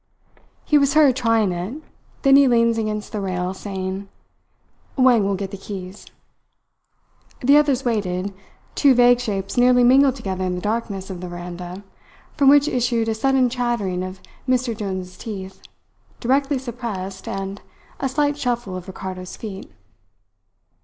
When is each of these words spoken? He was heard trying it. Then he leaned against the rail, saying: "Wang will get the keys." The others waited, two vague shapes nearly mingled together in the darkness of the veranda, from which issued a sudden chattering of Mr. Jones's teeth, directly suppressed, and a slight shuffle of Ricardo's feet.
He 0.65 0.79
was 0.79 0.95
heard 0.95 1.15
trying 1.15 1.51
it. 1.51 1.79
Then 2.23 2.35
he 2.35 2.47
leaned 2.47 2.75
against 2.79 3.11
the 3.11 3.21
rail, 3.21 3.53
saying: 3.53 4.09
"Wang 4.97 5.23
will 5.23 5.35
get 5.35 5.51
the 5.51 5.57
keys." 5.59 6.07
The 7.41 7.55
others 7.57 7.85
waited, 7.85 8.33
two 8.73 8.95
vague 8.95 9.19
shapes 9.19 9.57
nearly 9.57 9.83
mingled 9.83 10.15
together 10.15 10.43
in 10.43 10.55
the 10.55 10.59
darkness 10.59 11.11
of 11.11 11.21
the 11.21 11.27
veranda, 11.29 11.83
from 12.35 12.49
which 12.49 12.67
issued 12.67 13.09
a 13.09 13.13
sudden 13.13 13.47
chattering 13.47 14.01
of 14.01 14.21
Mr. 14.49 14.75
Jones's 14.75 15.19
teeth, 15.19 15.61
directly 16.19 16.57
suppressed, 16.57 17.27
and 17.27 17.61
a 17.99 18.09
slight 18.09 18.35
shuffle 18.39 18.75
of 18.75 18.87
Ricardo's 18.87 19.37
feet. 19.37 19.71